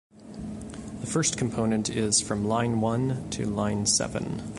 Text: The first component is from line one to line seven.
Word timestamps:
The 1.01 1.05
first 1.05 1.37
component 1.37 1.87
is 1.87 2.21
from 2.21 2.47
line 2.47 2.81
one 2.81 3.29
to 3.29 3.45
line 3.45 3.85
seven. 3.85 4.41